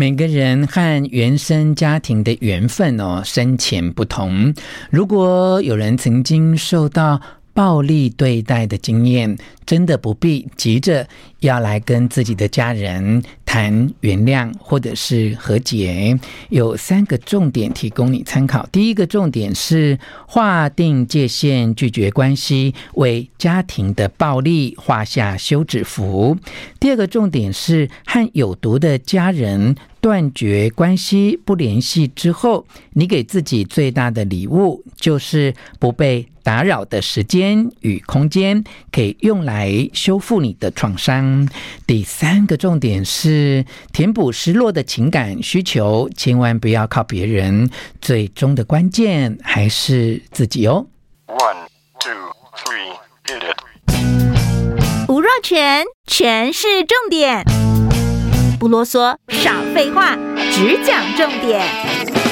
[0.00, 4.54] 每个人和原生家庭的缘分哦，深浅不同。
[4.88, 7.20] 如果有人曾经受到
[7.52, 9.36] 暴力对待的经验，
[9.66, 11.06] 真的不必急着
[11.40, 16.16] 要来跟自己的家人谈原谅或者是和解。
[16.50, 18.64] 有三个重点提供你参考。
[18.70, 19.98] 第一个重点是
[20.28, 26.38] 划定界限，拒绝关系，为家庭的暴力画下休止符。
[26.78, 41.46] 第二个重点是和有毒的家人断绝关系，不联系之后，你给自己最大的礼物就是不被打扰的时间与空间，可以用来修复你的创伤。
[41.86, 43.39] 第三个重点是
[43.92, 47.68] 填补失落的情感需求，千万不要靠别人，
[48.00, 50.86] 最终的关键还是自己哦。
[51.26, 51.66] One,
[51.98, 52.12] two,
[52.56, 52.94] three,
[53.26, 53.56] hit it.
[55.08, 57.44] 吴若全，全是重点，
[58.58, 60.16] 不啰嗦，少废话，
[60.52, 62.29] 只讲重点。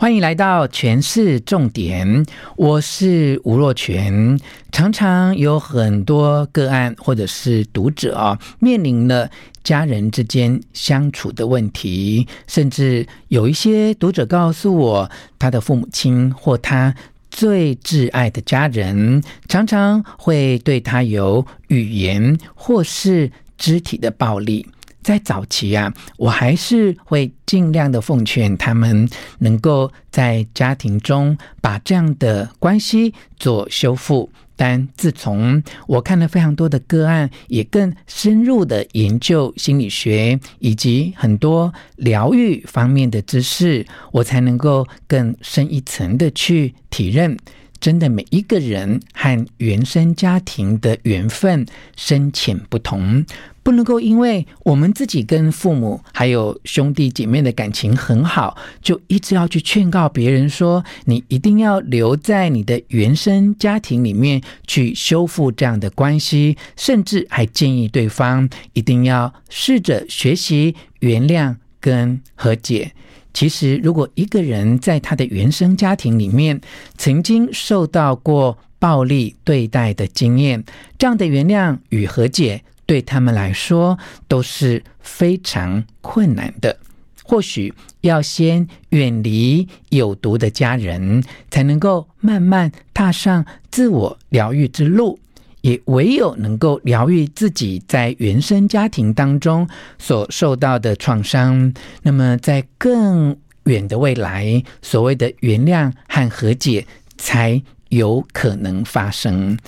[0.00, 4.38] 欢迎来到全市重点，我是吴若全。
[4.70, 9.28] 常常有很多个案或者是读者啊，面临了
[9.64, 16.94] 家人之间相处的问题，甚至有一些读者告诉我，他的父母亲或他
[17.28, 24.64] 最挚爱的家人，常常会对他有语言或是肢体的暴力。
[25.08, 34.28] 在早期啊，我还是会尽量的奉劝他们，能够在家庭中把这样的关系做修复。
[34.54, 47.34] 但自从我看了非常多的个案，也更深入的研究心理学以及很多疗愈方面的知识，我才能够更深一层的去体认。
[47.80, 51.64] 真的，每一个人和原生家庭的缘分
[51.96, 53.24] 深浅不同，
[53.62, 72.92] 不能够因为我们自己跟父母还有兄弟姐妹的感情很好，就一直要去劝告别人说，你一定要留在你的原生家庭里面去修复这样的关系，甚至还建议对方一定要试着学习原谅跟和解。
[73.32, 76.60] 其实，如果一个人在他的原生家庭里面
[76.96, 80.64] 曾经受到过暴力对待的经验，
[80.98, 86.78] 这样的原谅与和解对他们来说都是非常困难的。
[87.22, 95.18] 或许要先远离有毒的家人，才能够慢慢踏上自我疗愈之路。
[95.60, 106.86] 也唯有能够疗愈自己在原生家庭当中所受到的创伤，那么在更远的未来，所谓的原谅和和解
[107.16, 109.58] 才有可能发生。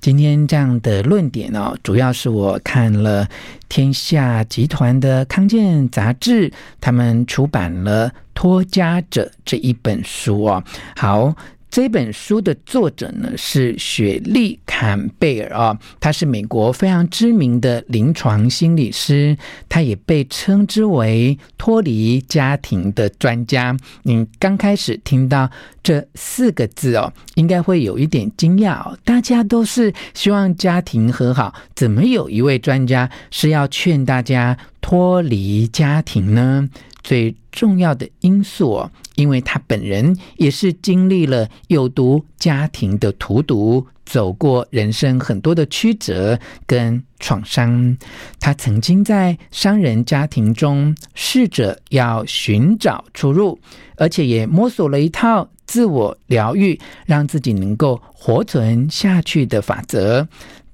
[0.00, 3.26] 今天这样的论点哦，主要是我看了
[3.68, 10.62] 天下集团的康健杂志，他们出版了《脱家者》这一本书哦。
[10.94, 11.34] 好。
[11.70, 19.36] 这本书的作者呢是雪莉坎贝尔啊，他是美国非常知名的临床心理师，
[19.68, 23.76] 他也被称之为脱离家庭的专家。
[24.02, 25.50] 你刚开始听到
[25.82, 28.98] 这四个字哦，应该会有一点惊讶哦。
[29.04, 34.56] 大家都是希望家庭和好，怎么有一位专家是要劝大家
[34.88, 36.66] 脱离家庭呢？
[37.02, 47.98] 最重要的因素，因为他本人也是经历了有毒家庭的荼毒，走过人生很多的曲折跟创伤。
[48.40, 53.60] 他曾经在商人家庭中试着要寻找出路，
[53.96, 60.26] 而且也摸索了一套自我疗愈，让自己能够活存下去的法则。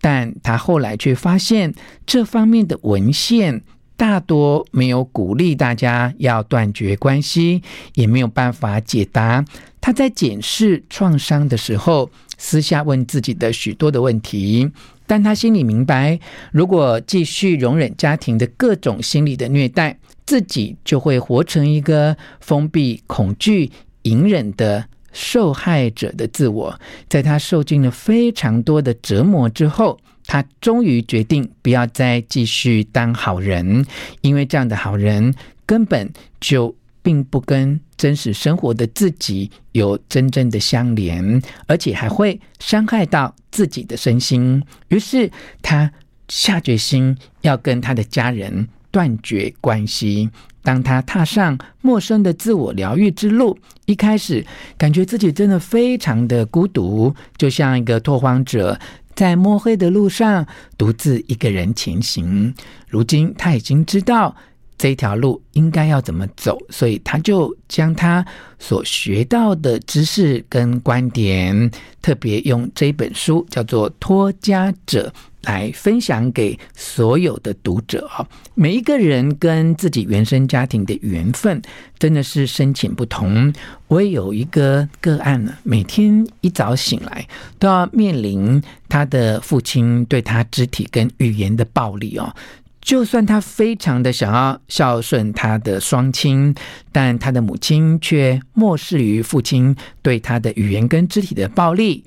[0.00, 1.74] 但他后来却发现
[2.06, 3.64] 这方面的文献。
[3.96, 7.62] 大多没有鼓励大家要断绝关系，
[7.94, 9.44] 也没有办法解答
[9.80, 14.70] 他在检视创伤的时候，私下问自己的许多的问题。
[15.06, 16.18] 但他心里明白，
[16.50, 23.70] 如果继续容忍家庭的各种心理的虐待，自己就会活成一个封闭、恐惧、
[24.02, 26.80] 隐忍的受害者的自我。
[27.08, 33.86] 在他受尽了非常多的折磨之后，他终于决定不要再继续当好人，
[34.20, 35.32] 因为这样的好人
[35.64, 44.62] 根本就并不跟真实生活的自己有真正的相连，而且还会伤害到自己的身心。
[44.88, 45.30] 于是
[45.62, 45.90] 他
[46.28, 50.28] 下决心要跟他的家人断绝关系。
[50.62, 54.44] 当他踏上陌生的自我疗愈之路，一开始
[54.76, 58.76] 感觉自己真的非常的孤独，就像一个拓荒者。
[59.16, 60.46] 在摸黑的路上
[60.78, 62.54] 独自一个人前行。
[62.86, 64.36] 如今他已经知道
[64.78, 68.24] 这条路应该要怎么走，所以他就将他
[68.58, 71.70] 所学到的知识跟观点，
[72.02, 75.12] 特别用这本书叫做《脱家者》。
[75.46, 78.26] 来分享给所有的读者啊！
[78.54, 81.62] 每一个人跟自己原生家庭的缘分
[81.98, 83.52] 真的是深浅不同。
[83.88, 87.26] 我也有一个个案呢，每天一早醒来
[87.58, 92.34] 都要面临他的父亲对他肢体跟语言的暴力哦。
[92.80, 96.54] 就算他非常的想要孝顺他的双亲，
[96.92, 102.04] 但他的母亲却漠视于父亲对他的语言跟肢体的暴力。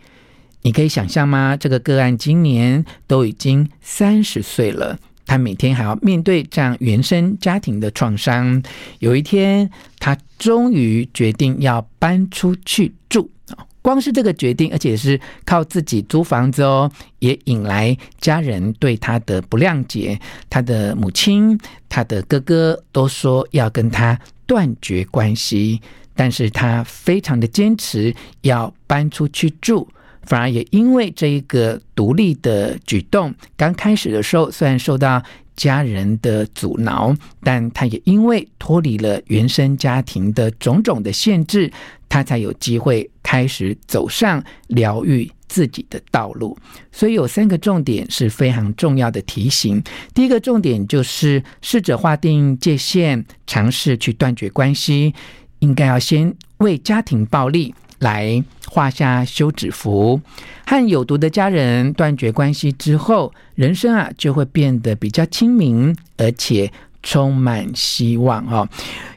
[0.61, 1.55] 你可以想象吗？
[1.55, 8.61] 这个个案今年都已经三十岁了，他每天还要面对这样原生家庭的创伤。
[8.99, 9.69] 有一天，
[9.99, 13.29] 他终于决定要搬出去住。
[13.81, 20.19] 光是这个决定，而且是靠自己租房子哦，也引来家人对他的不谅解。
[20.49, 21.57] 他的母亲、
[21.87, 25.81] 他的哥哥都说要跟他断绝关系，
[26.13, 29.87] 但是他非常的坚持要搬出去住。
[30.23, 35.21] 反而也因为这一个独立的举动，刚开始的时候虽然受到
[35.55, 41.71] 家人的阻挠，但他也因为脱离了原生家庭的种种的限制，
[42.07, 46.57] 他才有机会开始走上疗愈自己的道路。
[46.91, 49.83] 所以有三个重点是非常重要的提醒。
[50.13, 55.13] 第一个重点就是试着划定界限，尝试去断绝关系，
[55.59, 57.73] 应该要先为家庭暴力。
[57.99, 60.21] 来画下休止符，
[60.65, 66.71] 和有毒的家人断绝关系之后，人生啊就会变得比较清明，而且
[67.03, 68.67] 充满希望哦。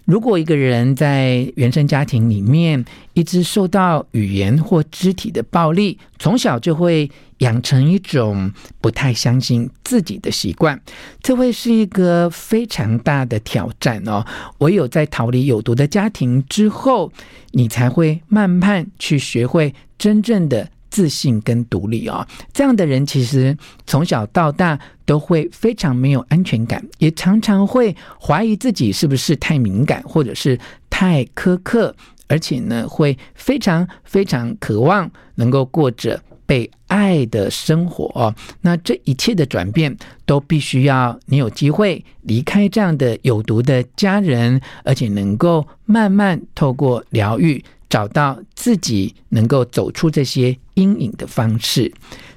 [0.04, 7.08] 如果一个人在原生家庭里面一直受到语言或肢体的暴力，从小就会
[7.38, 8.50] 养成一种
[8.80, 10.80] 不太相信自己的习惯，
[11.22, 14.26] 这会是一个非常大的挑战哦。
[14.58, 17.12] 唯有在逃离有毒的家庭之后，
[17.52, 20.68] 你才会慢慢去学会真正的。
[20.92, 23.56] 自信跟独立哦，这样的人其实
[23.86, 30.58] 从小到大都会非常没有安全感，也常常会怀疑自己是不是太敏感或者是
[30.90, 31.96] 太苛刻，
[32.28, 38.34] 而且呢，会非常非常渴望能够过着被爱的生活。
[38.60, 39.96] 那这一切的转变
[40.26, 47.64] 都必须要你有机会离开这样的有毒的家人，而且能够慢慢透过疗愈。
[47.92, 51.92] 找到自己能够走出这些阴影的方式。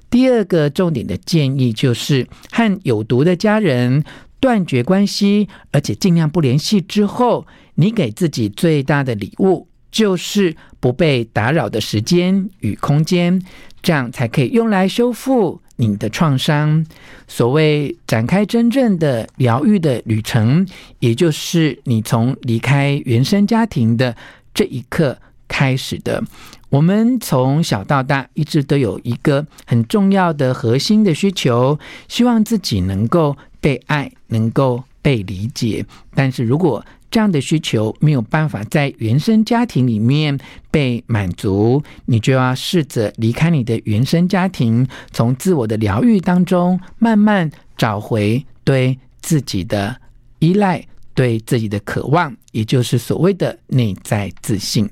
[0.10, 4.04] 第二个重点的建议就是和有毒的家人
[4.42, 13.42] 断绝关系，而且尽量不联系之后，你给自己最大的礼物就是不被打扰的时间与空间，
[13.82, 16.86] 这样才可以用来修复你的创伤。
[17.30, 20.68] 所谓展开真正的疗愈的旅程，
[21.00, 24.18] 也就是你从离开原生家庭的
[24.54, 25.18] 这一刻。
[25.48, 26.24] 开始的，
[26.70, 35.86] 我们从小到大一直都有一个很重要的核心的需求，希望自己能够被爱，能够被理解。
[36.14, 40.38] 但是如果这样的需求没有办法在原生家庭里面
[40.70, 49.96] 被满足，你就要试着离开你的原生家庭，从自我的疗愈当中慢慢找回对自己的
[50.40, 50.86] 依赖。
[51.16, 54.88] 对自己的渴望，也就是所谓的内在自信。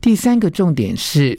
[0.00, 1.38] 第三个重点是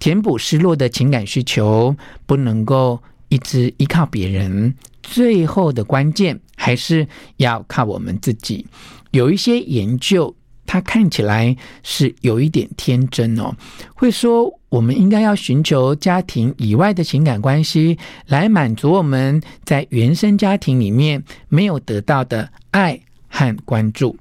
[0.00, 1.94] 填补失落的情感需求，
[2.26, 4.74] 不能够一直依靠别人。
[5.02, 8.66] 最后的关键还是要靠我们自己。
[9.10, 13.54] 有一些研究，它看起来是有一点天真哦，
[13.94, 22.98] 会说我们应该要寻求家庭以外的情感关系，来满足我们在原生家庭里面没有得到的爱。
[23.36, 24.16] 和关注，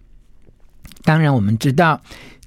[1.03, 2.01] 当然我们知道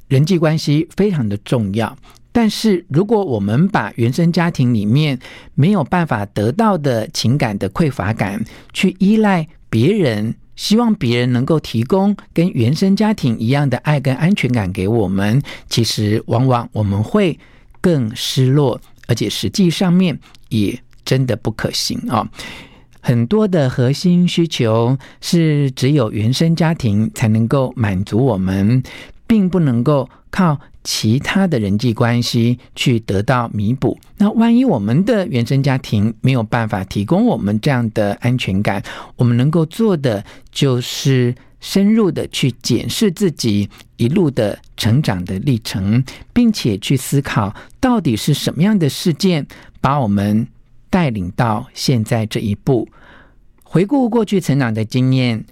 [0.09, 1.97] 人际关系非常的重要，
[2.33, 5.17] 但是如果我们把原生家庭里面
[5.55, 17.39] 没有办法得到的情感的匮乏感，去依赖别人，希望别人能够提供跟原生家庭一样的爱跟安全感给我们，其实往往我们会
[17.81, 20.19] 更失落，而且实际上面
[20.49, 22.29] 也真的不可行啊。
[23.07, 28.83] 很多的核心需求是只有原生家庭才能够满足我们，
[29.29, 33.97] 并不能够靠其他的人际关系去得到弥补。
[34.19, 38.83] 那万一我们的原生家庭没有办法提供我们这样的安全感，
[39.15, 49.47] 我们能够做的就是深入的去检视自己一路的成长的历程，并且去思考到底是什么样的事件
[49.81, 50.49] 把我们
[50.91, 52.89] 带领到现在这一步。
[53.63, 55.45] 回顾过去成长的经验，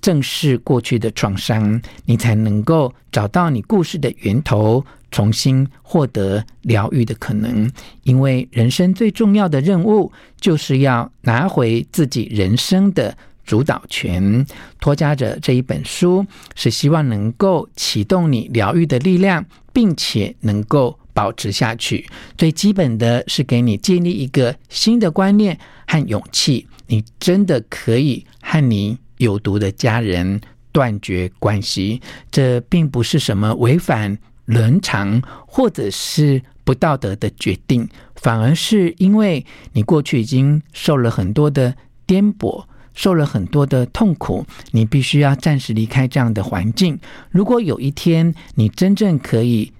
[0.00, 7.70] 正视过去的创伤，你才能够找到你故事的源头，重新获得疗愈的可能。
[8.02, 14.44] 因为人生最重要的任务，就是要拿回自己人生的主导权。
[14.78, 22.06] 托家者这一本书，是希望能够启动你疗愈的力量，并且能够保持下去。
[22.36, 28.98] 最基本的是给你建立一个新的观念和勇气，你真的可以和你。
[29.18, 30.40] 有毒的家人
[30.72, 32.02] 断绝关系，
[32.32, 46.98] 这并不是什么违反伦常或者是不道德的决定，反而是因为你过去已经受了很多的颠簸，受了很多的痛苦，你必须要暂时离开这样的环境。
[47.30, 49.72] 如果有一天你真正可以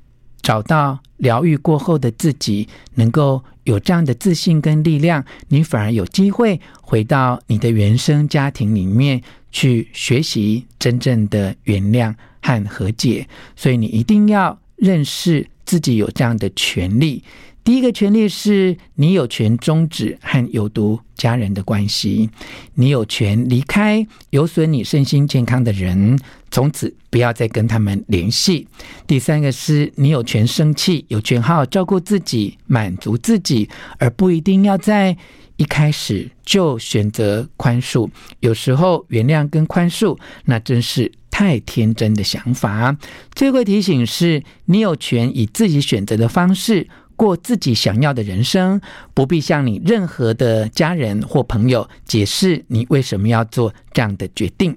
[0.45, 13.27] 找到疗愈过后的自己，能够有这样的自信跟力量，你反而有机会回到你的原生家庭里面去学习真正的原谅和和解。
[13.57, 17.23] 所以你一定要认识自己有这样的权利。
[17.63, 22.29] 第一个权利是你有权终止和有毒家人的关系，
[22.75, 26.19] 你有权离开有损你身心健康的人，
[26.51, 28.69] 从此不要再跟他们联系。
[29.07, 33.67] 第三个是你有权生气，有权好好照顾自己，满足自己，
[33.99, 35.17] 而不一定要在
[35.57, 38.07] 一开始就选择宽恕。
[38.41, 42.97] 有时候原谅跟宽恕，那真是太天真的想法。
[43.35, 46.87] 最后提醒是，你有权以自己选择的方式。
[47.17, 48.81] 过自己想要的人生，
[49.15, 54.77] 不必向你任何的家人或朋友解释你为什么要做这样的决定。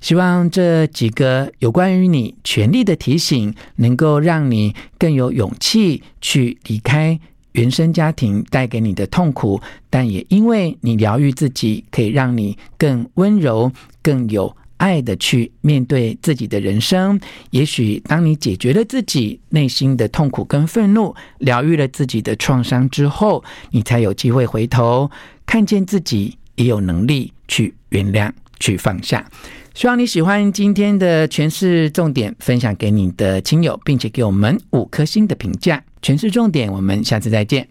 [0.00, 7.18] 希望这几个有关于你权利的提醒，能够让你更有勇气去离开
[7.52, 9.60] 原生家庭带给你的痛苦，
[9.90, 13.72] 但也因为你疗愈自己，可以让你更温柔、
[14.02, 14.54] 更有。
[14.78, 17.20] 爱的去面对自己的人生，
[17.50, 25.10] 也许当你解决了自己内心的痛苦跟愤怒，疗愈了自己的创伤之后，你才有机会回头
[25.44, 29.30] 看见自己也有能力去原谅、去放下。
[29.74, 35.82] 希望你喜欢今天的诠释重点，分享给你的亲友，并且给我们五颗星的评价。
[36.02, 37.68] 诠释重点，我们下次再见。